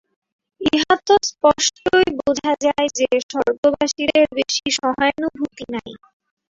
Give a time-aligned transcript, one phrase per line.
[0.69, 5.91] ইহা তো স্পষ্টই বোঝা যায় যে, স্বর্গবাসীদের বেশী সহানুভূতি নাই।